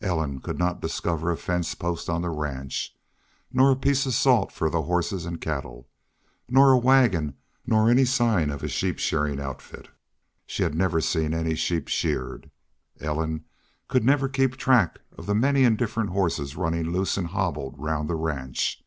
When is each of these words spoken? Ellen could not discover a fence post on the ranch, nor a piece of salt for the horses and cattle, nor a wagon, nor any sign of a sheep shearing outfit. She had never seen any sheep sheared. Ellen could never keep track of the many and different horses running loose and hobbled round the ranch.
Ellen 0.00 0.40
could 0.40 0.58
not 0.58 0.80
discover 0.80 1.30
a 1.30 1.36
fence 1.36 1.74
post 1.74 2.08
on 2.08 2.22
the 2.22 2.30
ranch, 2.30 2.96
nor 3.52 3.70
a 3.72 3.76
piece 3.76 4.06
of 4.06 4.14
salt 4.14 4.50
for 4.50 4.70
the 4.70 4.80
horses 4.84 5.26
and 5.26 5.38
cattle, 5.42 5.86
nor 6.48 6.72
a 6.72 6.78
wagon, 6.78 7.34
nor 7.66 7.90
any 7.90 8.06
sign 8.06 8.48
of 8.48 8.62
a 8.62 8.68
sheep 8.68 8.98
shearing 8.98 9.38
outfit. 9.38 9.90
She 10.46 10.62
had 10.62 10.74
never 10.74 11.02
seen 11.02 11.34
any 11.34 11.54
sheep 11.54 11.86
sheared. 11.88 12.50
Ellen 13.02 13.44
could 13.88 14.04
never 14.06 14.26
keep 14.26 14.56
track 14.56 15.00
of 15.18 15.26
the 15.26 15.34
many 15.34 15.64
and 15.64 15.76
different 15.76 16.08
horses 16.08 16.56
running 16.56 16.90
loose 16.90 17.18
and 17.18 17.26
hobbled 17.26 17.74
round 17.76 18.08
the 18.08 18.14
ranch. 18.16 18.82